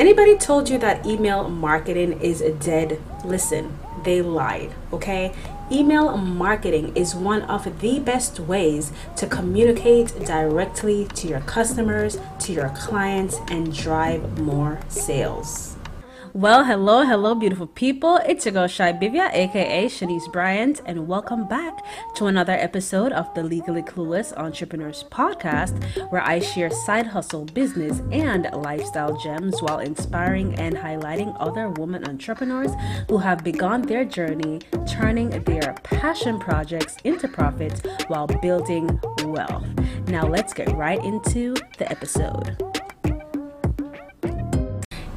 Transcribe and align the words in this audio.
Anybody 0.00 0.38
told 0.38 0.70
you 0.70 0.78
that 0.78 1.04
email 1.04 1.50
marketing 1.50 2.22
is 2.22 2.40
dead? 2.58 2.98
Listen, 3.22 3.78
they 4.02 4.22
lied, 4.22 4.70
okay? 4.94 5.30
Email 5.70 6.16
marketing 6.16 6.96
is 6.96 7.14
one 7.14 7.42
of 7.42 7.80
the 7.82 7.98
best 7.98 8.40
ways 8.40 8.92
to 9.16 9.26
communicate 9.26 10.08
directly 10.24 11.04
to 11.16 11.28
your 11.28 11.40
customers, 11.40 12.18
to 12.38 12.50
your 12.50 12.70
clients, 12.70 13.36
and 13.48 13.76
drive 13.76 14.38
more 14.38 14.80
sales. 14.88 15.69
Well, 16.32 16.64
hello, 16.64 17.04
hello, 17.04 17.34
beautiful 17.34 17.66
people. 17.66 18.18
It's 18.18 18.44
your 18.44 18.52
girl 18.52 18.68
Shy 18.68 18.92
Bivia, 18.92 19.34
aka 19.34 19.86
Shanice 19.86 20.30
Bryant, 20.32 20.80
and 20.86 21.08
welcome 21.08 21.48
back 21.48 21.84
to 22.14 22.26
another 22.26 22.52
episode 22.52 23.10
of 23.10 23.34
the 23.34 23.42
Legally 23.42 23.82
Clueless 23.82 24.32
Entrepreneurs 24.36 25.04
Podcast, 25.10 25.82
where 26.12 26.22
I 26.22 26.38
share 26.38 26.70
side 26.70 27.08
hustle, 27.08 27.46
business, 27.46 28.00
and 28.12 28.48
lifestyle 28.52 29.16
gems 29.16 29.60
while 29.60 29.80
inspiring 29.80 30.54
and 30.54 30.76
highlighting 30.76 31.36
other 31.40 31.68
women 31.68 32.06
entrepreneurs 32.06 32.70
who 33.08 33.18
have 33.18 33.42
begun 33.42 33.82
their 33.82 34.04
journey 34.04 34.60
turning 34.88 35.30
their 35.30 35.74
passion 35.82 36.38
projects 36.38 36.96
into 37.02 37.26
profits 37.26 37.82
while 38.06 38.28
building 38.28 39.00
wealth. 39.24 39.66
Now, 40.06 40.28
let's 40.28 40.54
get 40.54 40.70
right 40.76 41.04
into 41.04 41.56
the 41.78 41.90
episode. 41.90 42.69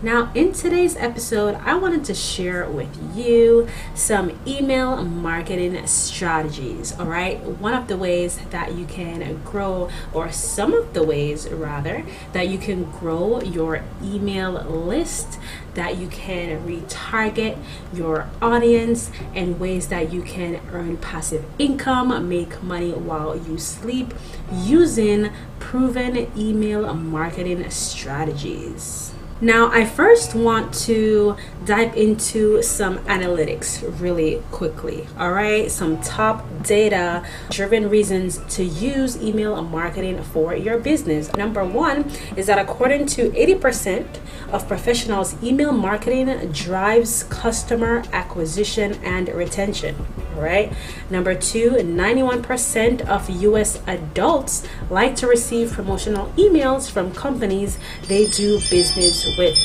Now, 0.04 0.34
in 0.36 0.52
today's 0.52 0.98
episode, 0.98 1.56
I 1.64 1.76
wanted 1.76 2.04
to 2.04 2.14
share 2.14 2.70
with 2.70 3.16
you 3.16 3.70
some 3.96 4.38
email 4.46 5.02
marketing 5.02 5.88
strategies. 5.88 6.92
All 7.00 7.06
right, 7.06 7.40
one 7.40 7.74
of 7.74 7.88
the 7.88 7.96
ways 7.96 8.38
that 8.50 8.76
you 8.76 8.84
can 8.84 9.42
grow, 9.46 9.90
or 10.12 10.30
some 10.30 10.74
of 10.74 10.94
the 10.94 11.04
ways 11.04 11.50
rather, 11.50 12.04
that 12.34 12.50
you 12.50 12.58
can 12.58 12.84
grow 12.92 13.40
your 13.44 13.82
email 14.04 14.52
list, 14.66 15.40
that 15.76 15.96
you 15.96 16.10
can 16.10 16.68
retarget 16.68 17.58
your 17.94 18.28
audience, 18.42 19.10
and 19.34 19.58
ways 19.58 19.88
that 19.88 20.12
you 20.12 20.22
can 20.22 20.60
earn 20.74 20.98
passive 20.98 21.46
income, 21.58 22.28
make 22.28 22.62
money 22.62 22.92
while 22.92 23.38
you 23.38 23.58
sleep 23.58 24.14
using 24.52 25.32
proven 25.62 26.30
email 26.38 26.94
marketing 26.94 27.70
strategies. 27.70 29.13
Now, 29.44 29.70
I 29.74 29.84
first 29.84 30.36
want 30.36 30.74
to 30.86 31.36
dive 31.66 31.98
into 31.98 32.62
some 32.64 33.00
analytics 33.00 33.84
really 34.00 34.42
quickly. 34.52 35.06
All 35.20 35.34
right, 35.34 35.70
some 35.70 36.00
top 36.00 36.46
data 36.64 37.28
driven 37.50 37.90
reasons 37.90 38.40
to 38.56 38.64
use 38.64 39.22
email 39.22 39.62
marketing 39.62 40.24
for 40.24 40.56
your 40.56 40.78
business. 40.78 41.30
Number 41.34 41.66
one 41.66 42.10
is 42.38 42.48
that 42.48 42.58
according 42.58 43.08
to 43.08 43.32
80% 43.32 44.06
of 44.54 44.66
professionals, 44.66 45.36
email 45.44 45.74
marketing 45.74 46.54
drives 46.54 47.24
customer 47.24 48.02
acquisition 48.14 48.94
and 49.04 49.28
retention. 49.28 50.23
Right, 50.36 50.74
number 51.10 51.36
two, 51.36 51.72
91% 51.72 53.02
of 53.02 53.30
US 53.30 53.82
adults 53.88 54.64
like 54.90 55.16
to 55.18 55.28
receive 55.28 55.72
promotional 55.72 56.28
emails 56.38 56.90
from 56.90 57.14
companies 57.14 57.78
they 58.08 58.28
do 58.28 58.60
business 58.70 59.26
with. 59.38 59.58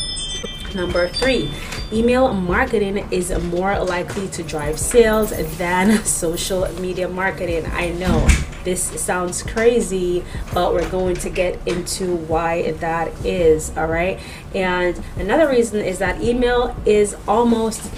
Number 0.75 1.09
three, 1.09 1.51
email 1.93 2.33
marketing 2.35 3.09
is 3.11 3.31
more 3.45 3.79
likely 3.79 4.29
to 4.29 4.43
drive 4.43 4.79
sales 4.79 5.31
than 5.57 6.05
social 6.05 6.69
media 6.81 7.09
marketing. 7.09 7.65
I 7.67 7.91
know 7.91 8.29
this 8.65 8.83
sounds 9.01 9.43
crazy, 9.43 10.25
but 10.53 10.75
we're 10.75 10.89
going 10.91 11.17
to 11.17 11.31
get 11.31 11.67
into 11.67 12.17
why 12.17 12.73
that 12.73 13.09
is. 13.25 13.75
All 13.79 13.87
right. 13.87 14.21
And 14.55 15.03
another 15.17 15.49
reason 15.49 15.81
is 15.81 15.99
that 16.01 16.23
email 16.23 16.77
is 16.85 17.17
almost 17.27 17.91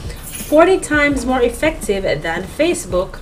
40 0.51 0.81
times 0.81 1.25
more 1.25 1.41
effective 1.41 2.03
than 2.03 2.43
Facebook 2.43 3.21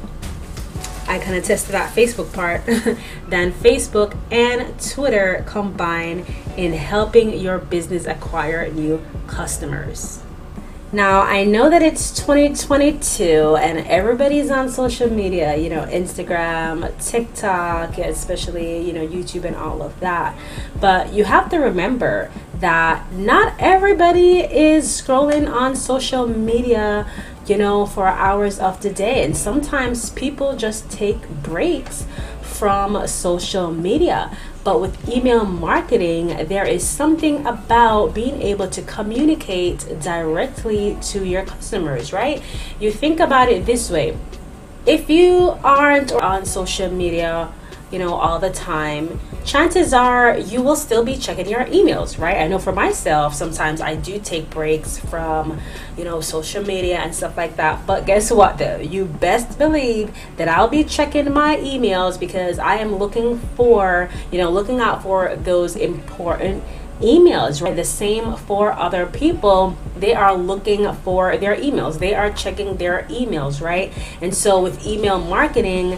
I 1.06 1.18
can 1.18 1.34
attest 1.34 1.66
to 1.66 1.72
that 1.72 1.94
Facebook 1.94 2.32
part, 2.34 2.66
than 3.28 3.52
Facebook 3.52 4.14
and 4.30 4.78
Twitter 4.78 5.42
combine 5.46 6.26
in 6.56 6.74
helping 6.74 7.38
your 7.38 7.58
business 7.58 8.06
acquire 8.06 8.70
new 8.70 9.02
customers. 9.26 10.22
Now, 10.90 11.20
I 11.20 11.44
know 11.44 11.68
that 11.68 11.82
it's 11.82 12.10
2022 12.18 13.56
and 13.56 13.86
everybody's 13.86 14.50
on 14.50 14.70
social 14.70 15.10
media, 15.10 15.54
you 15.56 15.68
know, 15.68 15.84
Instagram, 15.84 16.90
TikTok, 17.06 17.98
especially, 17.98 18.86
you 18.86 18.94
know, 18.94 19.06
YouTube 19.06 19.44
and 19.44 19.54
all 19.54 19.82
of 19.82 19.98
that. 20.00 20.34
But 20.80 21.12
you 21.12 21.24
have 21.24 21.50
to 21.50 21.58
remember 21.58 22.30
that 22.60 23.12
not 23.12 23.54
everybody 23.58 24.40
is 24.40 24.86
scrolling 24.88 25.50
on 25.50 25.76
social 25.76 26.26
media 26.26 27.06
you 27.48 27.56
know, 27.56 27.86
for 27.86 28.06
hours 28.06 28.58
of 28.58 28.80
the 28.82 28.90
day. 28.90 29.24
And 29.24 29.36
sometimes 29.36 30.10
people 30.10 30.54
just 30.54 30.90
take 30.90 31.28
breaks 31.42 32.06
from 32.42 33.06
social 33.06 33.72
media. 33.72 34.36
But 34.64 34.80
with 34.80 35.08
email 35.08 35.46
marketing, 35.46 36.46
there 36.48 36.66
is 36.66 36.86
something 36.86 37.46
about 37.46 38.14
being 38.14 38.42
able 38.42 38.68
to 38.68 38.82
communicate 38.82 39.86
directly 40.02 40.98
to 41.02 41.24
your 41.24 41.44
customers, 41.44 42.12
right? 42.12 42.42
You 42.78 42.92
think 42.92 43.18
about 43.20 43.48
it 43.48 43.64
this 43.64 43.90
way 43.90 44.16
if 44.86 45.10
you 45.10 45.50
aren't 45.62 46.12
on 46.12 46.46
social 46.46 46.90
media, 46.90 47.52
you 47.90 47.98
know, 47.98 48.14
all 48.14 48.38
the 48.38 48.48
time, 48.48 49.20
chances 49.48 49.94
are 49.94 50.36
you 50.36 50.60
will 50.60 50.76
still 50.76 51.02
be 51.02 51.16
checking 51.16 51.48
your 51.48 51.64
emails, 51.64 52.18
right? 52.18 52.36
I 52.36 52.48
know 52.48 52.58
for 52.58 52.72
myself, 52.72 53.34
sometimes 53.34 53.80
I 53.80 53.94
do 53.94 54.20
take 54.20 54.50
breaks 54.50 54.98
from, 54.98 55.58
you 55.96 56.04
know, 56.04 56.20
social 56.20 56.62
media 56.62 56.98
and 56.98 57.14
stuff 57.14 57.34
like 57.36 57.56
that. 57.56 57.86
But 57.86 58.04
guess 58.04 58.30
what, 58.30 58.58
though? 58.58 58.76
You 58.76 59.06
best 59.06 59.58
believe 59.58 60.14
that 60.36 60.48
I'll 60.48 60.68
be 60.68 60.84
checking 60.84 61.32
my 61.32 61.56
emails 61.56 62.20
because 62.20 62.58
I 62.58 62.76
am 62.76 62.96
looking 62.96 63.38
for, 63.56 64.10
you 64.30 64.36
know, 64.36 64.50
looking 64.50 64.80
out 64.80 65.02
for 65.02 65.34
those 65.34 65.76
important 65.76 66.62
emails 67.00 67.62
right 67.62 67.76
the 67.76 67.84
same 67.84 68.34
for 68.34 68.72
other 68.72 69.06
people 69.06 69.76
they 69.96 70.12
are 70.12 70.34
looking 70.34 70.92
for 70.92 71.36
their 71.36 71.54
emails 71.54 72.00
they 72.00 72.12
are 72.12 72.28
checking 72.28 72.76
their 72.78 73.04
emails 73.04 73.62
right 73.62 73.92
and 74.20 74.34
so 74.34 74.60
with 74.60 74.84
email 74.84 75.16
marketing 75.20 75.96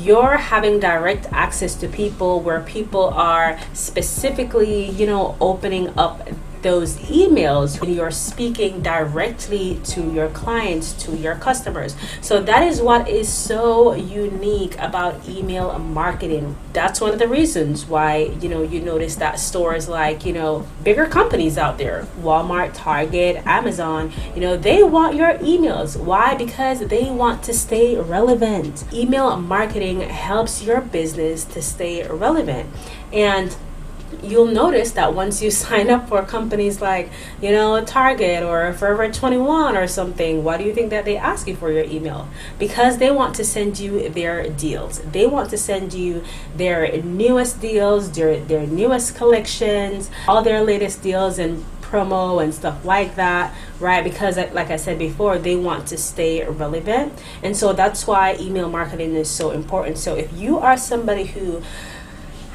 you're 0.00 0.36
having 0.36 0.80
direct 0.80 1.26
access 1.32 1.74
to 1.76 1.88
people 1.88 2.40
where 2.40 2.60
people 2.60 3.04
are 3.10 3.58
specifically, 3.74 4.90
you 4.90 5.06
know, 5.06 5.36
opening 5.40 5.88
up 5.98 6.28
those 6.62 6.96
emails 6.96 7.80
when 7.80 7.92
you're 7.92 8.10
speaking 8.10 8.82
directly 8.82 9.80
to 9.84 10.12
your 10.12 10.28
clients, 10.28 10.92
to 11.04 11.16
your 11.16 11.34
customers. 11.36 11.96
So 12.20 12.42
that 12.42 12.62
is 12.62 12.80
what 12.80 13.08
is 13.08 13.28
so 13.28 13.94
unique 13.94 14.78
about 14.78 15.28
email 15.28 15.78
marketing. 15.78 16.56
That's 16.72 17.00
one 17.00 17.12
of 17.12 17.18
the 17.18 17.28
reasons 17.28 17.86
why, 17.86 18.34
you 18.40 18.48
know, 18.48 18.62
you 18.62 18.80
notice 18.80 19.16
that 19.16 19.38
stores 19.38 19.88
like, 19.88 20.24
you 20.24 20.32
know, 20.32 20.66
bigger 20.84 21.06
companies 21.06 21.58
out 21.58 21.78
there, 21.78 22.06
Walmart, 22.20 22.72
Target, 22.74 23.44
Amazon, 23.46 24.12
you 24.34 24.40
know, 24.40 24.56
they 24.56 24.82
want 24.82 25.16
your 25.16 25.34
emails. 25.38 25.96
Why? 25.96 26.34
Because 26.34 26.80
they 26.80 27.10
want 27.10 27.42
to 27.44 27.54
stay 27.54 27.96
relevant. 27.96 28.84
Email 28.92 29.36
marketing 29.36 30.00
helps 30.00 30.62
your 30.62 30.80
business 30.80 31.44
to 31.44 31.62
stay 31.62 32.06
relevant. 32.06 32.70
And 33.12 33.56
you'll 34.22 34.46
notice 34.46 34.92
that 34.92 35.14
once 35.14 35.42
you 35.42 35.50
sign 35.64 35.90
up 35.90 36.08
for 36.08 36.22
companies 36.22 36.80
like, 36.80 37.10
you 37.40 37.50
know, 37.50 37.84
Target 37.84 38.42
or 38.42 38.72
Forever 38.72 39.10
21 39.10 39.76
or 39.76 39.86
something, 39.86 40.44
why 40.44 40.58
do 40.58 40.64
you 40.64 40.74
think 40.74 40.90
that 40.90 41.04
they 41.04 41.16
ask 41.16 41.46
you 41.46 41.56
for 41.56 41.70
your 41.70 41.84
email? 41.84 42.28
Because 42.58 42.98
they 42.98 43.10
want 43.10 43.34
to 43.36 43.44
send 43.44 43.78
you 43.78 44.08
their 44.08 44.48
deals. 44.48 45.00
They 45.00 45.26
want 45.26 45.50
to 45.50 45.58
send 45.58 45.92
you 45.92 46.22
their 46.56 47.00
newest 47.02 47.60
deals, 47.60 48.10
their, 48.12 48.40
their 48.40 48.66
newest 48.66 49.16
collections, 49.16 50.10
all 50.28 50.42
their 50.42 50.62
latest 50.62 51.02
deals 51.02 51.38
and 51.38 51.64
promo 51.90 52.42
and 52.42 52.54
stuff 52.54 52.84
like 52.84 53.16
that, 53.16 53.54
right? 53.80 54.04
Because, 54.04 54.36
like 54.36 54.70
I 54.70 54.76
said 54.76 54.98
before, 54.98 55.38
they 55.38 55.56
want 55.56 55.88
to 55.88 55.98
stay 55.98 56.44
relevant. 56.46 57.12
And 57.42 57.56
so 57.56 57.72
that's 57.72 58.06
why 58.06 58.36
email 58.38 58.68
marketing 58.68 59.14
is 59.14 59.28
so 59.28 59.50
important. 59.50 59.98
So 59.98 60.14
if 60.14 60.32
you 60.32 60.58
are 60.58 60.76
somebody 60.76 61.24
who 61.24 61.62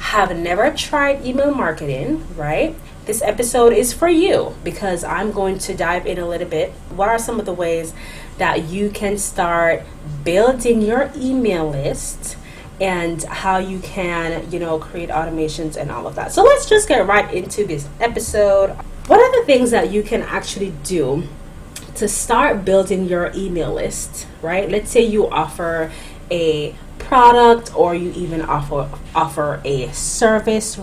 have 0.06 0.36
never 0.36 0.70
tried 0.70 1.26
email 1.26 1.52
marketing, 1.52 2.24
right? 2.36 2.76
This 3.06 3.22
episode 3.22 3.72
is 3.72 3.92
for 3.92 4.08
you 4.08 4.54
because 4.62 5.02
I'm 5.02 5.32
going 5.32 5.58
to 5.58 5.74
dive 5.74 6.06
in 6.06 6.18
a 6.18 6.28
little 6.28 6.46
bit. 6.48 6.70
What 6.94 7.08
are 7.08 7.18
some 7.18 7.40
of 7.40 7.46
the 7.46 7.52
ways 7.52 7.92
that 8.38 8.64
you 8.66 8.88
can 8.90 9.18
start 9.18 9.82
building 10.24 10.80
your 10.80 11.10
email 11.16 11.68
list? 11.68 12.36
and 12.78 13.22
how 13.24 13.56
you 13.56 13.78
can, 13.78 14.52
you 14.52 14.58
know, 14.58 14.78
create 14.78 15.08
automations 15.08 15.78
and 15.78 15.90
all 15.90 16.06
of 16.06 16.14
that. 16.14 16.30
So 16.30 16.44
let's 16.44 16.68
just 16.68 16.86
get 16.86 17.06
right 17.06 17.32
into 17.32 17.66
this 17.66 17.88
episode. 18.00 18.76
What 19.06 19.18
are 19.18 19.40
the 19.40 19.46
things 19.46 19.70
that 19.70 19.90
you 19.90 20.02
can 20.02 20.20
actually 20.20 20.74
do 20.84 21.26
to 21.94 22.06
start 22.06 22.66
building 22.66 23.06
your 23.06 23.32
email 23.34 23.72
list, 23.72 24.26
right? 24.42 24.70
Let's 24.70 24.90
say 24.90 25.06
you 25.06 25.26
offer 25.26 25.90
a 26.30 26.74
product 27.06 27.74
or 27.74 27.94
you 27.94 28.10
even 28.12 28.42
offer 28.42 28.90
offer 29.14 29.60
a 29.64 29.88
service 29.92 30.78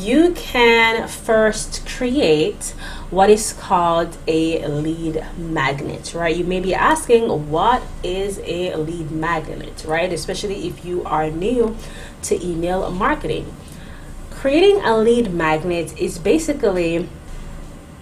you 0.00 0.32
can 0.32 1.06
first 1.08 1.86
create 1.86 2.74
what 3.10 3.28
is 3.28 3.52
called 3.52 4.16
a 4.26 4.66
lead 4.66 5.24
magnet, 5.36 6.14
right? 6.14 6.34
You 6.34 6.44
may 6.44 6.60
be 6.60 6.74
asking, 6.74 7.50
what 7.50 7.82
is 8.02 8.40
a 8.44 8.76
lead 8.76 9.10
magnet, 9.10 9.84
right? 9.86 10.12
Especially 10.12 10.68
if 10.68 10.84
you 10.84 11.04
are 11.04 11.28
new 11.30 11.76
to 12.22 12.46
email 12.46 12.90
marketing. 12.90 13.54
Creating 14.30 14.80
a 14.84 14.96
lead 14.96 15.34
magnet 15.34 15.98
is 16.00 16.18
basically 16.18 17.08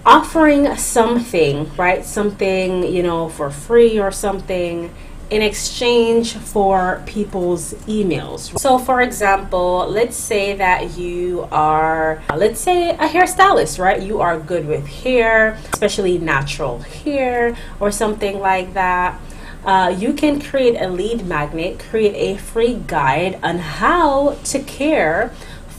offering 0.07 0.77
something, 0.77 1.75
right? 1.77 2.05
Something, 2.05 2.85
you 2.85 3.03
know, 3.03 3.29
for 3.29 3.51
free 3.51 3.99
or 3.99 4.13
something 4.13 4.95
in 5.31 5.43
exchange 5.43 6.35
for 6.35 7.03
people's 7.07 7.75
emails. 7.87 8.59
So, 8.59 8.79
for 8.79 9.03
example, 9.03 9.87
let's 9.89 10.17
say 10.17 10.55
that 10.57 10.97
you 10.97 11.47
are, 11.53 12.23
let's 12.35 12.61
say, 12.61 12.91
a 12.91 13.09
hairstylist, 13.09 13.79
right? 13.79 14.01
You 14.01 14.21
are 14.21 14.39
good 14.39 14.67
with 14.67 14.87
hair, 14.87 15.59
especially 15.73 16.19
natural 16.19 16.79
hair 16.81 17.57
or 17.79 17.91
something 17.91 18.39
like 18.39 18.75
that. 18.75 19.21
Uh, 19.65 19.95
you 19.99 20.13
can 20.15 20.41
create 20.41 20.77
a 20.81 20.89
lead 20.89 21.27
magnet, 21.27 21.79
create 21.79 22.15
a 22.15 22.41
free 22.41 22.75
guide 22.87 23.39
on 23.43 23.59
how 23.59 24.39
to 24.45 24.61
care 24.61 25.33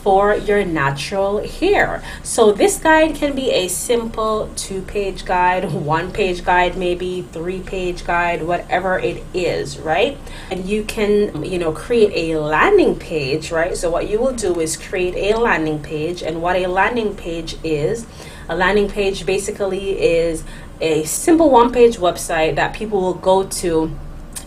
for 0.03 0.35
your 0.35 0.63
natural 0.65 1.45
hair. 1.45 2.01
So 2.23 2.51
this 2.51 2.79
guide 2.79 3.15
can 3.15 3.35
be 3.35 3.51
a 3.51 3.67
simple 3.67 4.49
two 4.55 4.81
page 4.81 5.25
guide, 5.25 5.71
one 5.71 6.11
page 6.11 6.43
guide, 6.43 6.77
maybe 6.77 7.23
three 7.31 7.59
page 7.59 8.05
guide, 8.05 8.43
whatever 8.43 8.97
it 8.99 9.23
is, 9.33 9.77
right? 9.79 10.17
And 10.51 10.65
you 10.65 10.83
can, 10.83 11.43
you 11.43 11.59
know, 11.59 11.71
create 11.71 12.11
a 12.13 12.39
landing 12.39 12.97
page, 12.97 13.51
right? 13.51 13.75
So 13.75 13.89
what 13.89 14.09
you 14.09 14.19
will 14.19 14.35
do 14.35 14.59
is 14.59 14.77
create 14.77 15.15
a 15.15 15.37
landing 15.37 15.81
page 15.81 16.23
and 16.23 16.41
what 16.41 16.55
a 16.55 16.67
landing 16.67 17.15
page 17.15 17.57
is, 17.63 18.05
a 18.47 18.55
landing 18.55 18.89
page 18.89 19.25
basically 19.25 19.99
is 19.99 20.43
a 20.81 21.03
simple 21.03 21.49
one 21.49 21.71
page 21.71 21.97
website 21.97 22.55
that 22.55 22.73
people 22.73 23.01
will 23.01 23.13
go 23.13 23.43
to 23.43 23.91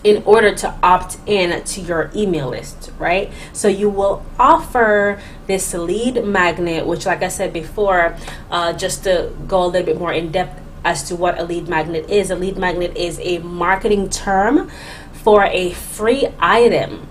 in 0.03 0.21
order 0.25 0.53
to 0.53 0.73
opt 0.83 1.17
in 1.25 1.63
to 1.63 1.81
your 1.81 2.11
email 2.15 2.49
list, 2.49 2.91
right? 2.99 3.31
So 3.53 3.67
you 3.67 3.89
will 3.89 4.25
offer 4.37 5.21
this 5.47 5.73
lead 5.73 6.25
magnet, 6.25 6.85
which, 6.85 7.05
like 7.05 7.23
I 7.23 7.29
said 7.29 7.53
before, 7.53 8.17
uh, 8.51 8.73
just 8.73 9.03
to 9.05 9.31
go 9.47 9.63
a 9.63 9.67
little 9.67 9.85
bit 9.85 9.97
more 9.97 10.11
in 10.11 10.31
depth 10.31 10.59
as 10.83 11.03
to 11.03 11.15
what 11.15 11.39
a 11.39 11.43
lead 11.43 11.67
magnet 11.69 12.09
is. 12.09 12.29
A 12.31 12.35
lead 12.35 12.57
magnet 12.57 12.95
is 12.97 13.19
a 13.21 13.39
marketing 13.39 14.09
term 14.09 14.69
for 15.13 15.45
a 15.45 15.71
free 15.71 16.27
item 16.39 17.07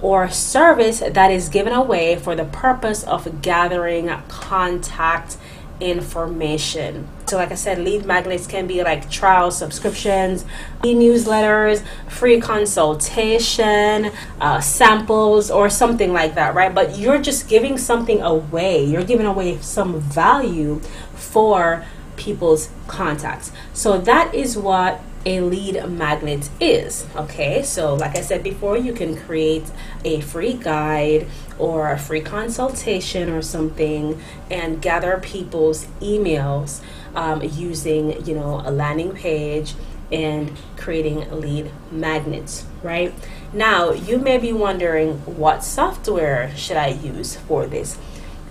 or 0.00 0.28
service 0.28 1.00
that 1.00 1.30
is 1.30 1.48
given 1.48 1.72
away 1.72 2.16
for 2.16 2.36
the 2.36 2.44
purpose 2.44 3.02
of 3.04 3.42
gathering 3.42 4.08
contact 4.28 5.36
information. 5.80 7.08
So, 7.26 7.36
like 7.36 7.50
I 7.50 7.56
said, 7.56 7.78
lead 7.78 8.06
magnets 8.06 8.46
can 8.46 8.66
be 8.66 8.82
like 8.82 9.10
trial 9.10 9.50
subscriptions, 9.50 10.44
e 10.84 10.94
newsletters, 10.94 11.84
free 12.08 12.40
consultation, 12.40 14.12
uh, 14.40 14.60
samples, 14.60 15.50
or 15.50 15.68
something 15.68 16.12
like 16.12 16.34
that, 16.36 16.54
right? 16.54 16.74
But 16.74 16.98
you're 16.98 17.20
just 17.20 17.48
giving 17.48 17.78
something 17.78 18.20
away, 18.22 18.84
you're 18.84 19.04
giving 19.04 19.26
away 19.26 19.58
some 19.58 20.00
value 20.00 20.80
for 21.14 21.84
people's 22.16 22.70
contacts. 22.86 23.52
So, 23.72 23.98
that 23.98 24.34
is 24.34 24.56
what 24.56 25.00
a 25.26 25.40
lead 25.40 25.84
magnet 25.88 26.48
is. 26.60 27.04
Okay, 27.16 27.62
so 27.64 27.94
like 27.94 28.16
I 28.16 28.20
said 28.20 28.44
before, 28.44 28.78
you 28.78 28.92
can 28.92 29.16
create 29.16 29.64
a 30.04 30.20
free 30.20 30.54
guide 30.54 31.26
or 31.58 31.90
a 31.90 31.98
free 31.98 32.20
consultation 32.20 33.30
or 33.30 33.42
something 33.42 34.20
and 34.50 34.80
gather 34.82 35.18
people's 35.18 35.86
emails 36.00 36.80
um, 37.14 37.42
using, 37.42 38.24
you 38.26 38.34
know, 38.34 38.62
a 38.64 38.70
landing 38.70 39.12
page 39.12 39.74
and 40.12 40.52
creating 40.76 41.28
lead 41.40 41.70
magnets, 41.90 42.64
right? 42.82 43.12
Now, 43.52 43.92
you 43.92 44.18
may 44.18 44.38
be 44.38 44.52
wondering 44.52 45.14
what 45.24 45.64
software 45.64 46.54
should 46.56 46.76
I 46.76 46.88
use 46.88 47.36
for 47.36 47.66
this? 47.66 47.98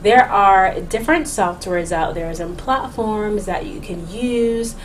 There 0.02 0.24
are 0.24 0.80
different 0.81 1.25
softwares 1.25 1.92
out 1.92 2.13
there 2.13 2.30
and 2.30 2.57
platforms 2.57 3.46
that 3.46 3.66
you 3.66 3.80
can 3.80 4.10
use 4.10 4.75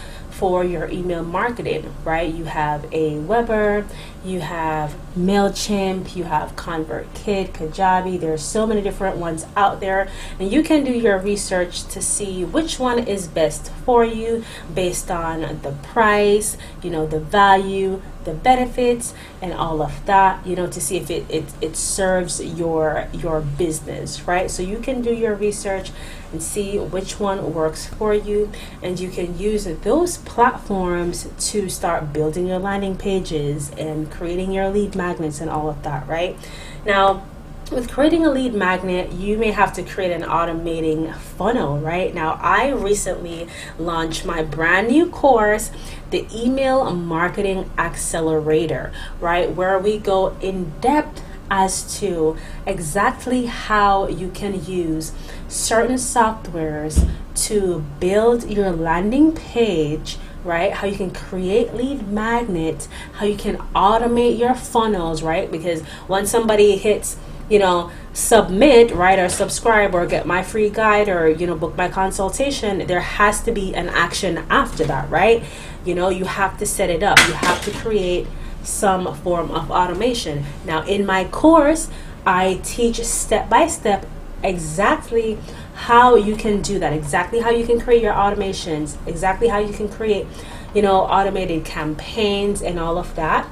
for 0.40 0.64
your 0.64 0.88
email 0.88 1.22
marketing, 1.22 1.94
right? 2.02 2.32
You 2.34 2.44
have 2.44 2.84
AWeber, 2.92 3.86
you 4.24 4.40
have 4.40 4.96
MailChimp, 5.14 6.16
you 6.16 6.24
have 6.24 6.56
ConvertKit, 6.56 7.52
Kajabi. 7.52 8.18
There's 8.18 8.42
so 8.42 8.66
many 8.66 8.80
different 8.80 9.18
ones 9.18 9.44
out 9.54 9.80
there, 9.80 10.08
and 10.38 10.50
you 10.50 10.62
can 10.62 10.82
do 10.82 10.92
your 10.92 11.18
research 11.18 11.84
to 11.88 12.00
see 12.00 12.42
which 12.42 12.78
one 12.78 13.00
is 13.00 13.28
best 13.28 13.70
for 13.84 14.02
you 14.02 14.42
based 14.74 15.10
on 15.10 15.40
the 15.60 15.72
price, 15.82 16.56
you 16.82 16.88
know, 16.88 17.06
the 17.06 17.20
value, 17.20 18.00
the 18.24 18.34
benefits 18.34 19.14
and 19.40 19.52
all 19.52 19.82
of 19.82 20.04
that 20.06 20.46
you 20.46 20.54
know 20.54 20.66
to 20.66 20.80
see 20.80 20.96
if 20.96 21.10
it, 21.10 21.24
it, 21.30 21.44
it 21.60 21.76
serves 21.76 22.42
your 22.42 23.08
your 23.12 23.40
business 23.40 24.26
right? 24.26 24.50
So 24.50 24.62
you 24.62 24.78
can 24.78 25.02
do 25.02 25.12
your 25.12 25.34
research 25.34 25.90
and 26.32 26.42
see 26.42 26.78
which 26.78 27.18
one 27.18 27.52
works 27.52 27.86
for 27.86 28.14
you 28.14 28.50
and 28.82 29.00
you 29.00 29.10
can 29.10 29.38
use 29.38 29.64
those 29.64 30.18
platforms 30.18 31.28
to 31.50 31.68
start 31.68 32.12
building 32.12 32.46
your 32.46 32.58
landing 32.58 32.96
pages 32.96 33.70
and 33.72 34.10
creating 34.10 34.52
your 34.52 34.68
lead 34.68 34.94
magnets 34.94 35.40
and 35.40 35.50
all 35.50 35.68
of 35.68 35.82
that 35.82 36.06
right? 36.06 36.36
Now 36.84 37.24
with 37.70 37.90
creating 37.90 38.26
a 38.26 38.30
lead 38.30 38.52
magnet, 38.52 39.12
you 39.12 39.38
may 39.38 39.52
have 39.52 39.72
to 39.74 39.82
create 39.82 40.10
an 40.10 40.22
automating 40.22 41.14
funnel, 41.14 41.78
right? 41.78 42.12
Now, 42.12 42.38
I 42.42 42.70
recently 42.70 43.46
launched 43.78 44.24
my 44.24 44.42
brand 44.42 44.88
new 44.88 45.08
course, 45.08 45.70
the 46.10 46.26
Email 46.34 46.90
Marketing 46.94 47.70
Accelerator, 47.78 48.92
right? 49.20 49.54
Where 49.54 49.78
we 49.78 49.98
go 49.98 50.36
in 50.40 50.72
depth 50.80 51.22
as 51.50 51.98
to 51.98 52.36
exactly 52.66 53.46
how 53.46 54.08
you 54.08 54.30
can 54.30 54.64
use 54.64 55.12
certain 55.48 55.96
softwares 55.96 57.08
to 57.34 57.84
build 57.98 58.48
your 58.50 58.70
landing 58.70 59.32
page 59.32 60.18
right? 60.42 60.72
How 60.72 60.86
you 60.86 60.96
can 60.96 61.10
create 61.10 61.74
lead 61.74 62.08
magnets, 62.08 62.88
how 63.12 63.26
you 63.26 63.36
can 63.36 63.58
automate 63.74 64.38
your 64.38 64.54
funnels, 64.54 65.22
right? 65.22 65.50
Because 65.50 65.82
once 66.08 66.30
somebody 66.30 66.78
hits 66.78 67.18
you 67.50 67.58
know, 67.58 67.90
submit, 68.12 68.92
right, 68.92 69.18
or 69.18 69.28
subscribe 69.28 69.94
or 69.94 70.06
get 70.06 70.24
my 70.24 70.42
free 70.42 70.70
guide 70.70 71.08
or, 71.08 71.28
you 71.28 71.46
know, 71.46 71.56
book 71.56 71.76
my 71.76 71.88
consultation, 71.88 72.86
there 72.86 73.00
has 73.00 73.42
to 73.42 73.52
be 73.52 73.74
an 73.74 73.88
action 73.88 74.38
after 74.48 74.84
that, 74.84 75.10
right? 75.10 75.42
You 75.84 75.94
know, 75.94 76.08
you 76.08 76.24
have 76.24 76.56
to 76.58 76.66
set 76.66 76.88
it 76.90 77.02
up. 77.02 77.18
You 77.26 77.34
have 77.34 77.62
to 77.64 77.72
create 77.72 78.28
some 78.62 79.14
form 79.16 79.50
of 79.50 79.70
automation. 79.70 80.44
Now, 80.64 80.84
in 80.84 81.04
my 81.04 81.24
course, 81.24 81.90
I 82.24 82.60
teach 82.62 83.04
step 83.04 83.50
by 83.50 83.66
step 83.66 84.06
exactly 84.44 85.36
how 85.74 86.14
you 86.14 86.36
can 86.36 86.62
do 86.62 86.78
that, 86.78 86.92
exactly 86.92 87.40
how 87.40 87.50
you 87.50 87.66
can 87.66 87.80
create 87.80 88.02
your 88.02 88.12
automations, 88.12 88.96
exactly 89.06 89.48
how 89.48 89.58
you 89.58 89.72
can 89.72 89.88
create, 89.88 90.26
you 90.72 90.82
know, 90.82 91.00
automated 91.00 91.64
campaigns 91.64 92.62
and 92.62 92.78
all 92.78 92.96
of 92.96 93.16
that 93.16 93.48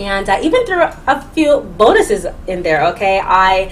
and 0.00 0.28
I 0.28 0.40
even 0.40 0.64
threw 0.66 0.82
a 0.82 1.22
few 1.34 1.60
bonuses 1.60 2.26
in 2.46 2.62
there. 2.62 2.86
Okay, 2.88 3.20
I 3.22 3.70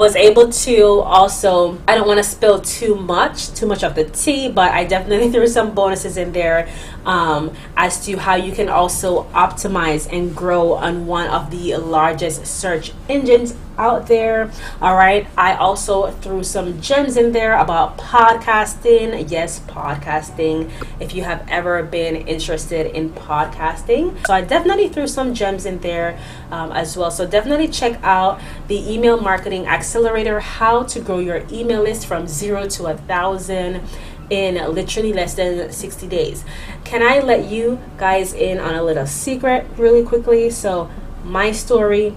was 0.00 0.16
able 0.16 0.48
to 0.48 0.82
also 1.00 1.78
I 1.86 1.94
don't 1.94 2.08
want 2.08 2.18
to 2.18 2.24
spill 2.24 2.62
too 2.62 2.96
much 2.96 3.52
too 3.52 3.66
much 3.66 3.84
of 3.84 3.94
the 3.94 4.04
tea 4.04 4.50
but 4.50 4.72
I 4.72 4.84
definitely 4.84 5.30
threw 5.34 5.46
some 5.46 5.74
bonuses 5.74 6.16
in 6.16 6.32
there 6.32 6.68
um, 7.04 7.52
as 7.76 8.04
to 8.06 8.16
how 8.16 8.34
you 8.34 8.52
can 8.52 8.68
also 8.68 9.24
optimize 9.34 10.10
and 10.10 10.34
grow 10.34 10.72
on 10.72 11.06
one 11.06 11.28
of 11.28 11.50
the 11.50 11.76
largest 11.76 12.46
search 12.46 12.92
engines 13.08 13.54
out 13.78 14.08
there. 14.08 14.50
All 14.80 14.96
right 14.96 15.26
I 15.36 15.54
also 15.54 16.10
threw 16.10 16.44
some 16.44 16.80
gems 16.80 17.18
in 17.18 17.32
there 17.32 17.58
about 17.58 17.98
podcasting. 17.98 19.30
Yes 19.30 19.60
podcasting 19.60 20.70
if 20.98 21.14
you 21.14 21.24
have 21.24 21.46
ever 21.48 21.82
been 21.82 22.16
interested 22.16 22.86
in 22.86 23.10
podcasting. 23.10 24.26
So 24.26 24.32
I 24.32 24.40
definitely 24.40 24.88
threw 24.88 25.06
some 25.06 25.34
gems 25.34 25.66
in 25.66 25.78
there 25.80 26.18
um, 26.50 26.72
as 26.72 26.96
well. 26.96 27.10
So 27.10 27.26
definitely 27.26 27.68
check 27.68 28.02
out 28.02 28.40
the 28.68 28.78
email 28.90 29.20
marketing 29.20 29.66
access 29.66 29.89
accelerator 29.90 30.38
how 30.38 30.84
to 30.84 31.00
grow 31.00 31.18
your 31.18 31.42
email 31.50 31.82
list 31.82 32.06
from 32.06 32.28
zero 32.28 32.68
to 32.68 32.86
a 32.86 32.96
thousand 32.96 33.82
in 34.30 34.54
literally 34.72 35.12
less 35.12 35.34
than 35.34 35.72
60 35.72 36.06
days. 36.06 36.44
Can 36.84 37.02
I 37.02 37.18
let 37.18 37.46
you 37.46 37.80
guys 37.98 38.32
in 38.32 38.60
on 38.60 38.76
a 38.76 38.84
little 38.84 39.06
secret 39.06 39.66
really 39.76 40.04
quickly? 40.04 40.48
So, 40.50 40.88
my 41.24 41.50
story 41.50 42.10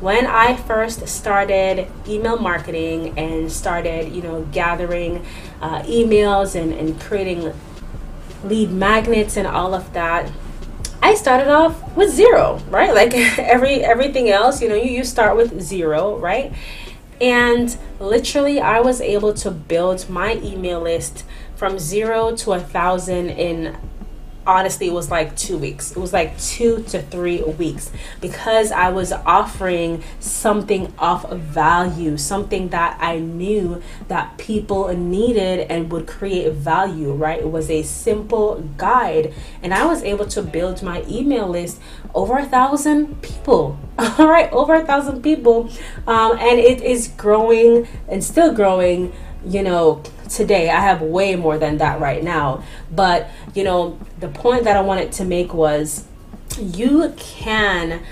when 0.00 0.26
I 0.26 0.56
first 0.56 1.06
started 1.06 1.86
email 2.08 2.36
marketing 2.36 3.16
and 3.16 3.52
started, 3.52 4.12
you 4.12 4.20
know, 4.20 4.42
gathering 4.50 5.24
uh, 5.60 5.82
emails 5.82 6.60
and, 6.60 6.72
and 6.72 7.00
creating 7.00 7.52
lead 8.42 8.72
magnets 8.72 9.36
and 9.36 9.46
all 9.46 9.74
of 9.74 9.92
that, 9.92 10.28
I 11.00 11.14
started 11.14 11.46
off 11.46 11.96
with 11.96 12.10
zero, 12.10 12.60
right? 12.68 12.92
Like 12.92 13.14
every 13.38 13.84
everything 13.84 14.28
else, 14.28 14.60
you 14.60 14.68
know, 14.68 14.74
you, 14.74 14.90
you 14.90 15.04
start 15.04 15.36
with 15.36 15.62
zero, 15.62 16.18
right? 16.18 16.52
And 17.20 17.76
literally, 18.00 18.60
I 18.60 18.80
was 18.80 19.00
able 19.00 19.32
to 19.34 19.50
build 19.50 20.08
my 20.08 20.36
email 20.36 20.80
list 20.80 21.24
from 21.54 21.78
zero 21.78 22.34
to 22.36 22.52
a 22.52 22.60
thousand 22.60 23.30
in 23.30 23.76
honestly 24.46 24.88
it 24.88 24.92
was 24.92 25.10
like 25.10 25.36
two 25.36 25.58
weeks. 25.58 25.92
It 25.92 25.98
was 25.98 26.12
like 26.12 26.38
two 26.40 26.82
to 26.88 27.02
three 27.02 27.42
weeks 27.42 27.90
because 28.20 28.72
i 28.72 28.88
was 28.88 29.12
offering 29.12 30.02
something 30.20 30.92
of 30.98 31.30
value 31.38 32.16
something 32.16 32.68
that 32.70 32.96
i 33.00 33.18
knew 33.18 33.82
that 34.08 34.36
people 34.38 34.88
needed 34.96 35.60
and 35.70 35.90
would 35.90 36.06
create 36.06 36.52
value 36.52 37.12
right? 37.12 37.40
It 37.40 37.50
was 37.50 37.70
a 37.70 37.82
simple 37.82 38.60
guide 38.76 39.34
and 39.62 39.74
i 39.74 39.84
was 39.84 40.02
able 40.02 40.26
to 40.26 40.42
build 40.42 40.82
my 40.82 41.04
email 41.08 41.48
list 41.48 41.80
over 42.14 42.38
a 42.38 42.44
thousand 42.44 43.20
people 43.22 43.78
all 43.98 44.26
right? 44.26 44.50
Over 44.52 44.74
a 44.74 44.86
thousand 44.86 45.22
people 45.22 45.70
um, 46.06 46.32
and 46.38 46.58
it 46.58 46.80
is 46.82 47.08
growing 47.08 47.86
and 48.08 48.22
still 48.22 48.52
growing 48.54 49.12
you 49.44 49.62
know 49.62 50.02
today. 50.36 50.70
I 50.70 50.80
have 50.80 51.02
way 51.02 51.36
more 51.36 51.58
than 51.58 51.78
that 51.78 52.00
right 52.00 52.22
now. 52.22 52.64
But, 52.90 53.28
you 53.54 53.64
know, 53.64 53.98
the 54.20 54.28
point 54.28 54.64
that 54.64 54.76
I 54.76 54.80
wanted 54.80 55.12
to 55.12 55.24
make 55.24 55.54
was 55.54 56.04
you 56.58 57.14
can 57.16 58.02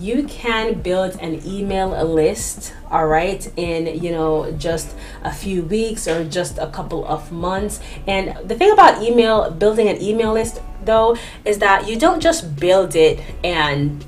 you 0.00 0.24
can 0.24 0.74
build 0.80 1.16
an 1.20 1.40
email 1.46 2.04
list 2.04 2.74
all 2.90 3.06
right 3.06 3.50
in 3.56 4.02
you 4.02 4.10
know 4.10 4.50
just 4.58 4.94
a 5.22 5.32
few 5.32 5.62
weeks 5.62 6.08
or 6.08 6.24
just 6.24 6.58
a 6.58 6.66
couple 6.66 7.06
of 7.06 7.30
months 7.30 7.78
and 8.06 8.36
the 8.48 8.56
thing 8.56 8.72
about 8.72 9.00
email 9.02 9.50
building 9.52 9.88
an 9.88 10.00
email 10.02 10.32
list 10.32 10.60
though 10.84 11.16
is 11.44 11.58
that 11.58 11.88
you 11.88 11.96
don't 11.96 12.20
just 12.20 12.56
build 12.56 12.96
it 12.96 13.20
and 13.44 14.04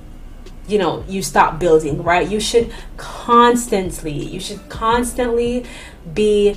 you 0.67 0.77
know 0.77 1.05
you 1.09 1.23
stop 1.23 1.61
building 1.61 2.03
right 2.03 2.29
you 2.29 2.41
should 2.41 2.73
constantly 2.97 4.13
you 4.13 4.41
should 4.41 4.69
constantly 4.69 5.65
be 6.15 6.57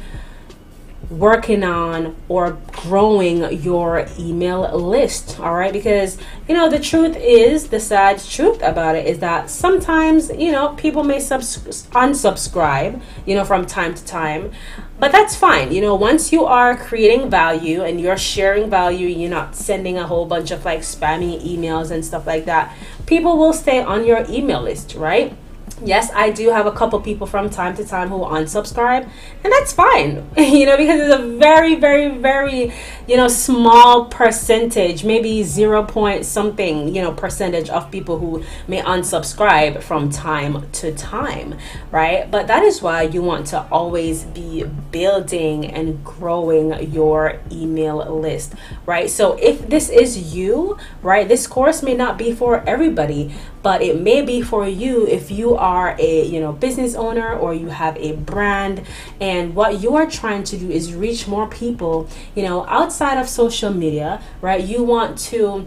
working 1.09 1.63
on 1.63 2.15
or 2.27 2.51
growing 2.71 3.51
your 3.61 4.05
email 4.19 4.77
list 4.77 5.39
all 5.39 5.55
right? 5.55 5.73
Because 5.73 6.17
you 6.47 6.53
know 6.53 6.69
the 6.69 6.79
truth 6.79 7.15
is 7.17 7.69
the 7.69 7.79
sad 7.79 8.19
truth 8.19 8.61
about 8.61 8.95
it 8.95 9.07
is 9.07 9.19
that 9.19 9.49
sometimes 9.49 10.29
you 10.29 10.51
know 10.51 10.69
people 10.75 11.03
may 11.03 11.19
subs- 11.19 11.87
unsubscribe 11.91 13.01
you 13.25 13.35
know 13.35 13.43
from 13.43 13.65
time 13.65 13.93
to 13.95 14.05
time 14.05 14.51
but 14.99 15.13
that's 15.13 15.35
fine. 15.35 15.71
You 15.71 15.81
know 15.81 15.95
once 15.95 16.31
you 16.31 16.45
are 16.45 16.75
creating 16.75 17.29
value 17.29 17.81
and 17.83 17.99
you're 17.99 18.17
sharing 18.17 18.69
value 18.69 19.07
you're 19.07 19.29
not 19.29 19.55
sending 19.55 19.97
a 19.97 20.05
whole 20.05 20.25
bunch 20.25 20.51
of 20.51 20.63
like 20.65 20.81
spammy 20.81 21.41
emails 21.43 21.89
and 21.89 22.05
stuff 22.05 22.27
like 22.27 22.45
that 22.45 22.75
people 23.07 23.37
will 23.37 23.53
stay 23.53 23.81
on 23.81 24.05
your 24.05 24.25
email 24.29 24.61
list 24.61 24.93
right 24.95 25.35
yes, 25.83 26.11
I 26.13 26.31
do 26.31 26.49
have 26.49 26.65
a 26.65 26.71
couple 26.71 26.99
people 27.01 27.27
from 27.27 27.49
time 27.49 27.75
to 27.77 27.85
time 27.85 28.09
who 28.09 28.19
unsubscribe, 28.19 29.09
and 29.43 29.53
that's 29.53 29.73
fine, 29.73 30.29
you 30.37 30.65
know, 30.65 30.77
because 30.77 31.01
it's 31.01 31.13
a 31.13 31.37
very, 31.37 31.75
very, 31.75 32.09
very, 32.17 32.71
you 33.07 33.17
know, 33.17 33.27
small 33.27 34.05
percentage, 34.05 35.03
maybe 35.03 35.43
zero 35.43 35.83
point 35.83 36.25
something, 36.25 36.93
you 36.93 37.01
know, 37.01 37.11
percentage 37.11 37.69
of 37.69 37.89
people 37.91 38.19
who 38.19 38.43
may 38.67 38.81
unsubscribe 38.81 39.81
from 39.81 40.09
time 40.09 40.69
to 40.71 40.93
time, 40.93 41.55
right? 41.91 42.29
But 42.29 42.47
that 42.47 42.63
is 42.63 42.81
why 42.81 43.03
you 43.03 43.21
want 43.21 43.47
to 43.47 43.65
always 43.71 44.23
be 44.23 44.63
building 44.91 45.65
and 45.65 46.03
growing 46.03 46.91
your 46.91 47.39
email 47.51 47.97
list, 48.19 48.53
right? 48.85 49.09
So 49.09 49.33
if 49.41 49.67
this 49.69 49.89
is 49.89 50.35
you, 50.35 50.77
right, 51.01 51.27
this 51.27 51.47
course 51.47 51.81
may 51.83 51.93
not 51.93 52.17
be 52.17 52.33
for 52.33 52.63
everybody, 52.67 53.33
but 53.61 53.81
it 53.81 53.99
may 53.99 54.21
be 54.21 54.41
for 54.41 54.67
you 54.67 55.05
if 55.07 55.31
you 55.31 55.55
are 55.55 55.95
a 55.99 56.25
you 56.25 56.39
know 56.39 56.51
business 56.51 56.95
owner 56.95 57.33
or 57.33 57.53
you 57.53 57.67
have 57.67 57.97
a 57.97 58.13
brand. 58.13 58.83
And 59.19 59.55
what 59.55 59.81
you 59.81 59.95
are 59.95 60.09
trying 60.09 60.43
to 60.45 60.57
do 60.57 60.69
is 60.69 60.93
reach 60.93 61.27
more 61.27 61.47
people 61.47 62.07
you 62.35 62.43
know 62.43 62.65
outside 62.67 63.17
of 63.17 63.27
social 63.27 63.71
media 63.71 64.21
right? 64.41 64.63
You 64.63 64.83
want 64.83 65.17
to 65.19 65.65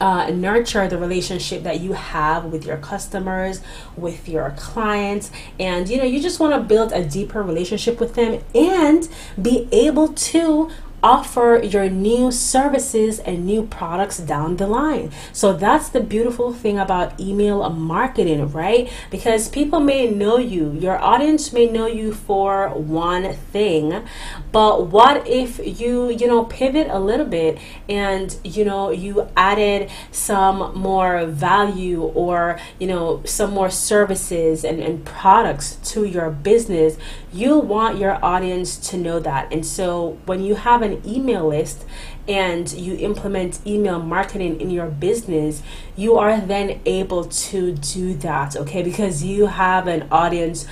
uh, 0.00 0.30
nurture 0.30 0.88
the 0.88 0.98
relationship 0.98 1.62
that 1.62 1.80
you 1.80 1.92
have 1.92 2.44
with 2.46 2.66
your 2.66 2.76
customers, 2.76 3.60
with 3.96 4.28
your 4.28 4.50
clients, 4.56 5.30
and 5.58 5.88
you 5.88 5.96
know, 5.96 6.04
you 6.04 6.20
just 6.20 6.40
want 6.40 6.54
to 6.54 6.60
build 6.60 6.92
a 6.92 7.04
deeper 7.04 7.42
relationship 7.42 8.00
with 8.00 8.14
them 8.14 8.42
and 8.54 9.08
be 9.40 9.68
able 9.72 10.08
to 10.08 10.70
offer 11.02 11.60
your 11.62 11.88
new 11.88 12.30
services 12.32 13.18
and 13.20 13.46
new 13.46 13.62
products 13.62 14.18
down 14.18 14.56
the 14.56 14.66
line. 14.66 15.10
So 15.32 15.52
that's 15.52 15.88
the 15.88 16.00
beautiful 16.00 16.52
thing 16.52 16.78
about 16.78 17.20
email 17.20 17.68
marketing, 17.70 18.50
right? 18.52 18.90
Because 19.10 19.48
people 19.48 19.80
may 19.80 20.10
know 20.10 20.38
you, 20.38 20.72
your 20.72 20.98
audience 20.98 21.52
may 21.52 21.66
know 21.66 21.86
you 21.86 22.12
for 22.12 22.70
one 22.70 23.32
thing, 23.34 24.04
but 24.52 24.86
what 24.86 25.26
if 25.26 25.60
you, 25.80 26.10
you 26.10 26.26
know, 26.26 26.44
pivot 26.44 26.88
a 26.90 26.98
little 26.98 27.26
bit 27.26 27.58
and, 27.88 28.36
you 28.42 28.64
know, 28.64 28.90
you 28.90 29.28
added 29.36 29.90
some 30.10 30.76
more 30.76 31.26
value 31.26 32.02
or, 32.02 32.58
you 32.78 32.86
know, 32.86 33.22
some 33.24 33.52
more 33.52 33.70
services 33.70 34.64
and, 34.64 34.80
and 34.80 35.04
products 35.04 35.76
to 35.92 36.04
your 36.04 36.30
business? 36.30 36.96
You 37.32 37.58
want 37.58 37.98
your 37.98 38.24
audience 38.24 38.76
to 38.90 38.96
know 38.96 39.20
that. 39.20 39.52
And 39.52 39.64
so 39.64 40.18
when 40.24 40.42
you 40.42 40.54
have 40.54 40.82
an 40.86 41.02
email 41.06 41.46
list 41.48 41.84
and 42.28 42.72
you 42.72 42.96
implement 42.96 43.60
email 43.66 43.98
marketing 44.00 44.60
in 44.60 44.70
your 44.70 44.86
business, 44.86 45.62
you 45.96 46.16
are 46.16 46.40
then 46.40 46.80
able 46.86 47.24
to 47.24 47.72
do 47.72 48.14
that, 48.14 48.56
okay? 48.56 48.82
Because 48.82 49.22
you 49.22 49.46
have 49.46 49.86
an 49.86 50.08
audience 50.10 50.66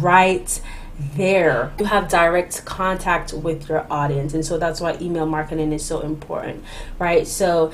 right 0.00 0.60
there. 1.16 1.72
You 1.78 1.86
have 1.86 2.08
direct 2.08 2.64
contact 2.64 3.32
with 3.32 3.68
your 3.68 3.86
audience. 3.90 4.34
And 4.34 4.44
so 4.44 4.58
that's 4.58 4.80
why 4.80 4.96
email 5.00 5.26
marketing 5.26 5.72
is 5.72 5.84
so 5.84 6.00
important, 6.00 6.62
right? 6.98 7.26
So 7.26 7.72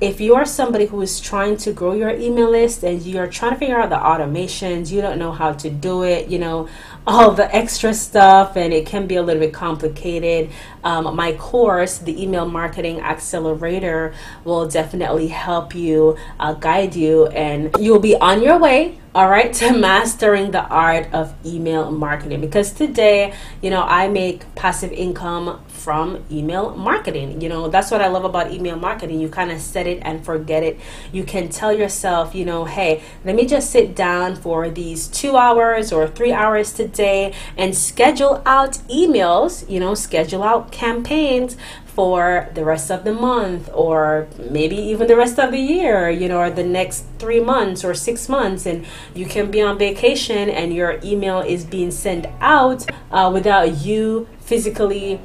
if 0.00 0.20
you 0.20 0.34
are 0.34 0.44
somebody 0.44 0.86
who 0.86 1.00
is 1.00 1.20
trying 1.20 1.56
to 1.56 1.72
grow 1.72 1.94
your 1.94 2.10
email 2.10 2.50
list 2.50 2.82
and 2.82 3.02
you're 3.02 3.26
trying 3.26 3.52
to 3.52 3.58
figure 3.58 3.80
out 3.80 3.88
the 3.88 3.96
automations, 3.96 4.92
you 4.92 5.00
don't 5.00 5.18
know 5.18 5.32
how 5.32 5.52
to 5.52 5.70
do 5.70 6.02
it, 6.02 6.28
you 6.28 6.38
know, 6.38 6.68
all 7.06 7.30
the 7.30 7.54
extra 7.54 7.94
stuff, 7.94 8.56
and 8.56 8.72
it 8.72 8.84
can 8.84 9.06
be 9.06 9.14
a 9.14 9.22
little 9.22 9.40
bit 9.40 9.54
complicated. 9.54 10.50
Um, 10.84 11.14
my 11.14 11.32
course, 11.34 11.98
the 11.98 12.20
Email 12.20 12.46
Marketing 12.46 13.00
Accelerator, 13.00 14.12
will 14.44 14.68
definitely 14.68 15.28
help 15.28 15.74
you, 15.74 16.16
uh, 16.40 16.54
guide 16.54 16.96
you, 16.96 17.26
and 17.28 17.74
you'll 17.78 18.00
be 18.00 18.16
on 18.16 18.42
your 18.42 18.58
way 18.58 18.98
all 19.16 19.30
right 19.30 19.52
to 19.60 19.72
mastering 19.72 20.50
the 20.50 20.62
art 20.64 21.12
of 21.14 21.34
email 21.46 21.90
marketing 21.90 22.38
because 22.38 22.70
today 22.72 23.32
you 23.62 23.70
know 23.70 23.82
i 23.82 24.06
make 24.08 24.54
passive 24.54 24.92
income 24.92 25.58
from 25.86 26.24
email 26.32 26.74
marketing. 26.74 27.40
You 27.40 27.48
know 27.48 27.68
that's 27.68 27.92
what 27.92 28.00
i 28.02 28.08
love 28.08 28.24
about 28.24 28.50
email 28.50 28.74
marketing. 28.74 29.20
You 29.20 29.28
kind 29.28 29.52
of 29.52 29.60
set 29.60 29.86
it 29.86 30.00
and 30.02 30.24
forget 30.24 30.64
it. 30.64 30.80
You 31.12 31.22
can 31.22 31.48
tell 31.48 31.72
yourself 31.72 32.34
you 32.34 32.44
know 32.44 32.64
hey 32.64 33.04
let 33.24 33.36
me 33.36 33.46
just 33.46 33.70
sit 33.70 33.94
down 33.94 34.34
for 34.34 34.68
these 34.68 35.06
two 35.06 35.36
hours 35.36 35.92
or 35.92 36.08
three 36.08 36.32
hours 36.32 36.72
today 36.72 37.32
and 37.56 37.72
schedule 37.72 38.42
out 38.44 38.72
emails 39.02 39.52
you 39.70 39.78
know 39.78 39.94
schedule 39.94 40.42
out 40.42 40.72
campaigns 40.72 41.56
for 41.84 42.50
the 42.54 42.64
rest 42.64 42.90
of 42.90 43.04
the 43.04 43.12
month 43.12 43.70
or 43.72 44.26
maybe 44.50 44.76
even 44.76 45.06
the 45.06 45.16
rest 45.16 45.38
of 45.38 45.50
the 45.50 45.58
year, 45.58 46.10
you 46.10 46.28
know, 46.28 46.40
or 46.40 46.50
the 46.50 46.62
next 46.62 47.06
three 47.18 47.40
months 47.40 47.82
or 47.82 47.94
six 47.94 48.28
months. 48.28 48.66
And 48.66 48.84
you 49.14 49.24
can 49.24 49.50
be 49.50 49.62
on 49.62 49.78
vacation 49.78 50.50
and 50.50 50.74
your 50.74 51.00
email 51.02 51.40
is 51.40 51.64
being 51.64 51.90
sent 51.90 52.26
out 52.38 52.84
uh, 53.10 53.30
without 53.32 53.78
you 53.78 54.28
physically 54.40 55.18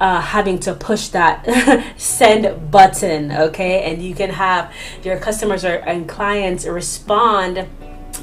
uh, 0.00 0.20
having 0.20 0.58
to 0.60 0.74
push 0.74 1.08
that 1.08 1.92
send 1.96 2.70
button, 2.70 3.32
okay? 3.32 3.90
And 3.90 4.02
you 4.02 4.14
can 4.14 4.30
have 4.30 4.72
your 5.02 5.18
customers 5.18 5.64
or, 5.64 5.76
and 5.76 6.08
clients 6.08 6.66
respond 6.66 7.68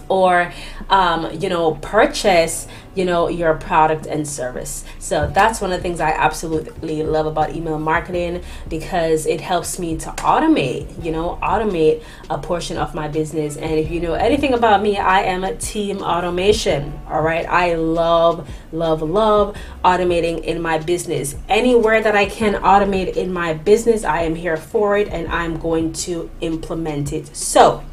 or 0.10 0.52
um, 0.90 1.32
you 1.40 1.50
know 1.50 1.75
purchase 1.75 2.68
you 2.96 3.04
know 3.06 3.28
your 3.28 3.54
product 3.56 4.06
and 4.06 4.28
service. 4.28 4.86
So 5.00 5.30
that's 5.34 5.62
one 5.62 5.72
of 5.72 5.78
the 5.78 5.84
things 5.84 6.00
i 6.00 6.12
absolutely 6.12 7.04
love 7.04 7.25
about 7.25 7.54
email 7.56 7.78
marketing 7.78 8.44
because 8.70 9.25
it 9.25 9.42
helps 9.42 9.78
me 9.78 9.98
to 9.98 10.10
automate 10.12 11.04
you 11.04 11.12
know 11.12 11.38
automate 11.42 12.04
a 12.30 12.38
portion 12.38 12.78
of 12.78 12.96
my 12.96 13.08
business. 13.08 13.58
And 13.58 13.74
if 13.74 13.92
you 13.92 14.00
know 14.00 14.14
anything 14.14 14.54
about 14.54 14.82
me 14.82 14.98
i 14.98 15.22
am 15.22 15.44
a 15.44 15.56
team 15.56 16.02
automation 16.02 16.98
all 17.10 17.22
right? 17.22 17.46
I 17.48 17.75
love 17.75 18.50
love 18.72 19.02
love 19.02 19.56
automating 19.84 20.44
in 20.44 20.62
my 20.62 20.78
business. 20.78 21.36
Anywhere 21.50 22.02
that 22.02 22.16
i 22.16 22.25
can 22.25 22.54
automate 22.56 23.16
in 23.16 23.32
my 23.32 23.54
business 23.54 24.04
i 24.04 24.22
am 24.22 24.36
here 24.36 24.58
for 24.58 24.98
it 24.98 25.10
and 25.10 25.28
i'm 25.28 25.60
going 25.60 25.92
to 25.94 26.30
implement 26.42 27.12
it. 27.12 27.36
So 27.36 27.84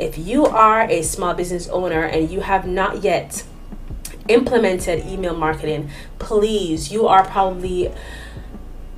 if 0.00 0.18
you 0.18 0.46
are 0.46 0.82
a 0.82 1.02
small 1.02 1.34
business 1.34 1.68
owner 1.68 2.02
and 2.02 2.30
you 2.30 2.40
have 2.40 2.66
not 2.66 3.02
yet 3.02 3.44
implemented 4.28 5.06
email 5.06 5.36
marketing, 5.36 5.90
please, 6.18 6.92
you 6.92 7.06
are 7.06 7.24
probably 7.24 7.92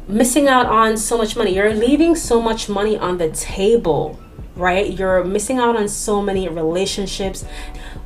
missing 0.09 0.49
out 0.49 0.67
on 0.67 0.97
so 0.97 1.17
much 1.17 1.37
money. 1.37 1.55
You're 1.55 1.75
leaving 1.75 2.15
so 2.15 2.41
much 2.41 2.69
money 2.69 2.99
on 2.99 3.19
the 3.19 3.31
table, 3.31 4.19
right? 4.57 4.93
You're 4.93 5.25
missing 5.25 5.59
out 5.59 5.77
on 5.77 5.89
so 5.89 6.21
many 6.21 6.49
relationships 6.49 7.45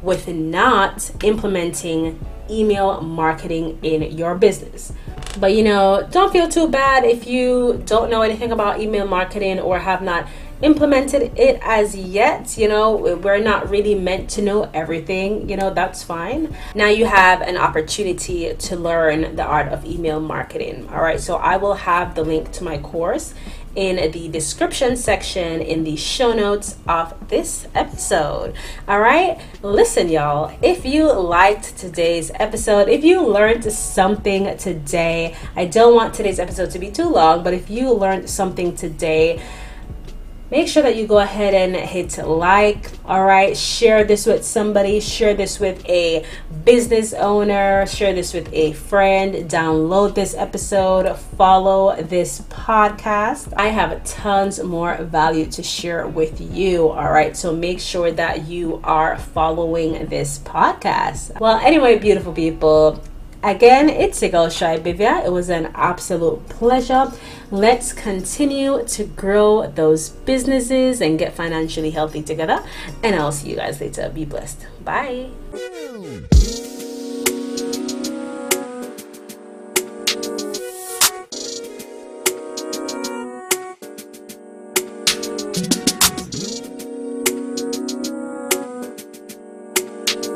with 0.02 0.28
not 0.28 1.10
implementing 1.24 2.24
email 2.50 3.00
marketing 3.00 3.78
in 3.82 4.02
your 4.16 4.34
business. 4.34 4.92
But 5.40 5.54
you 5.54 5.62
know, 5.64 6.06
don't 6.10 6.32
feel 6.32 6.48
too 6.48 6.68
bad 6.68 7.04
if 7.04 7.26
you 7.26 7.82
don't 7.86 8.10
know 8.10 8.22
anything 8.22 8.52
about 8.52 8.80
email 8.80 9.06
marketing 9.06 9.58
or 9.58 9.78
have 9.78 10.02
not 10.02 10.28
implemented 10.62 11.38
it 11.38 11.60
as 11.62 11.96
yet. 11.96 12.56
You 12.56 12.68
know, 12.68 12.96
we're 12.96 13.40
not 13.40 13.68
really 13.70 13.94
meant 13.94 14.30
to 14.30 14.42
know 14.42 14.70
everything, 14.72 15.48
you 15.48 15.56
know, 15.56 15.72
that's 15.72 16.02
fine. 16.02 16.56
Now 16.74 16.88
you 16.88 17.06
have 17.06 17.40
an 17.42 17.56
opportunity 17.56 18.54
to 18.54 18.76
learn 18.76 19.36
the 19.36 19.44
art 19.44 19.68
of 19.68 19.84
email 19.84 20.20
marketing. 20.20 20.88
All 20.90 21.02
right, 21.02 21.20
so 21.20 21.36
I 21.36 21.56
will 21.56 21.74
have 21.74 22.14
the 22.14 22.24
link 22.24 22.52
to 22.52 22.64
my 22.64 22.78
course 22.78 23.34
in 23.74 24.12
the 24.12 24.28
description 24.28 24.96
section 24.96 25.60
in 25.60 25.82
the 25.82 25.96
show 25.96 26.32
notes 26.32 26.76
of 26.86 27.28
this 27.28 27.66
episode. 27.74 28.54
All 28.86 29.00
right, 29.00 29.40
listen, 29.62 30.08
y'all. 30.08 30.56
If 30.62 30.84
you 30.84 31.12
liked 31.12 31.76
today's 31.76 32.30
episode, 32.36 32.88
if 32.88 33.02
you 33.02 33.26
learned 33.26 33.64
something 33.72 34.56
today, 34.58 35.34
I 35.56 35.64
don't 35.64 35.94
want 35.94 36.14
today's 36.14 36.38
episode 36.38 36.70
to 36.70 36.78
be 36.78 36.90
too 36.90 37.08
long, 37.08 37.42
but 37.42 37.52
if 37.52 37.68
you 37.68 37.92
learned 37.92 38.30
something 38.30 38.76
today, 38.76 39.42
make 40.54 40.68
sure 40.68 40.84
that 40.84 40.94
you 40.94 41.04
go 41.04 41.18
ahead 41.18 41.52
and 41.52 41.74
hit 41.74 42.16
like 42.18 42.88
all 43.06 43.24
right? 43.24 43.56
Share 43.56 44.04
this 44.04 44.24
with 44.24 44.44
somebody. 44.44 45.00
Share 45.00 45.34
this 45.34 45.58
with 45.58 45.84
a 45.88 46.24
business 46.64 47.12
owner. 47.12 47.84
Share 47.86 48.14
this 48.14 48.32
with 48.32 48.48
a 48.52 48.72
friend. 48.72 49.50
Download 49.50 50.14
this 50.14 50.32
episode. 50.36 51.18
Follow 51.36 52.00
this 52.00 52.42
podcast. 52.42 53.52
I 53.56 53.66
have 53.66 54.04
tons 54.04 54.62
more 54.62 54.96
value 55.02 55.46
to 55.46 55.62
share 55.64 56.06
with 56.06 56.40
you 56.40 56.88
all 56.88 57.10
right? 57.10 57.36
So 57.36 57.52
make 57.52 57.80
sure 57.80 58.12
that 58.12 58.46
you 58.46 58.80
are 58.84 59.18
following 59.18 60.06
this 60.06 60.38
podcast. 60.38 61.40
Well 61.40 61.56
anyway 61.56 61.98
beautiful 61.98 62.32
people 62.32 63.02
Again, 63.44 63.90
it's 63.90 64.22
girl 64.22 64.48
Shy 64.48 64.78
Bivia. 64.78 65.22
It 65.22 65.30
was 65.30 65.50
an 65.50 65.70
absolute 65.74 66.48
pleasure. 66.48 67.12
Let's 67.50 67.92
continue 67.92 68.82
to 68.86 69.04
grow 69.04 69.66
those 69.66 70.08
businesses 70.08 71.02
and 71.02 71.18
get 71.18 71.34
financially 71.34 71.90
healthy 71.90 72.22
together. 72.22 72.64
And 73.02 73.14
I'll 73.14 73.32
see 73.32 73.50
you 73.50 73.56
guys 73.56 73.82
later. 73.82 74.08
Be 74.08 74.24
blessed. 74.24 74.66
Bye. 74.82 75.28